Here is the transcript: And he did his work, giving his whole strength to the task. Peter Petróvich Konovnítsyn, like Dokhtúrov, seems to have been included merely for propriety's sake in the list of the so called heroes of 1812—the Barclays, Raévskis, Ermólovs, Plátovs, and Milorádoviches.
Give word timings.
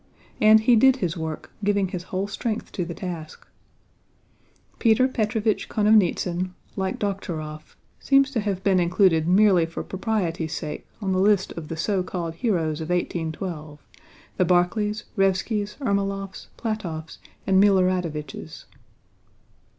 And 0.41 0.61
he 0.61 0.75
did 0.75 0.95
his 0.95 1.15
work, 1.15 1.51
giving 1.63 1.89
his 1.89 2.05
whole 2.05 2.27
strength 2.27 2.71
to 2.71 2.83
the 2.85 2.95
task. 2.95 3.47
Peter 4.79 5.07
Petróvich 5.07 5.67
Konovnítsyn, 5.69 6.53
like 6.75 6.97
Dokhtúrov, 6.97 7.75
seems 7.99 8.31
to 8.31 8.39
have 8.39 8.63
been 8.63 8.79
included 8.79 9.27
merely 9.27 9.67
for 9.67 9.83
propriety's 9.83 10.57
sake 10.57 10.87
in 11.03 11.11
the 11.11 11.19
list 11.19 11.51
of 11.51 11.67
the 11.67 11.77
so 11.77 12.01
called 12.01 12.33
heroes 12.33 12.81
of 12.81 12.87
1812—the 12.89 14.45
Barclays, 14.45 15.03
Raévskis, 15.15 15.77
Ermólovs, 15.77 16.47
Plátovs, 16.57 17.19
and 17.45 17.63
Milorádoviches. 17.63 18.65